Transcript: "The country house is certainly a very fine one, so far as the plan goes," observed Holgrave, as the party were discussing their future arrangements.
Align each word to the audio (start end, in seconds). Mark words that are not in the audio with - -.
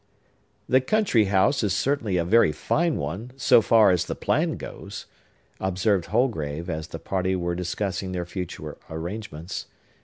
"The 0.67 0.81
country 0.81 1.25
house 1.25 1.61
is 1.61 1.73
certainly 1.73 2.17
a 2.17 2.25
very 2.25 2.51
fine 2.51 2.97
one, 2.97 3.33
so 3.35 3.61
far 3.61 3.91
as 3.91 4.05
the 4.05 4.15
plan 4.15 4.57
goes," 4.57 5.05
observed 5.59 6.05
Holgrave, 6.07 6.71
as 6.71 6.87
the 6.87 6.97
party 6.97 7.35
were 7.35 7.53
discussing 7.53 8.11
their 8.11 8.25
future 8.25 8.79
arrangements. 8.89 9.67